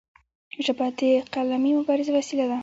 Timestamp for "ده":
2.51-2.57